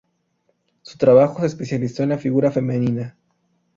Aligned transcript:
Su 0.81 0.97
trabajo 0.97 1.41
se 1.41 1.45
especializó 1.45 2.01
en 2.01 2.09
la 2.09 2.17
figura 2.17 2.49
femenina. 2.49 3.15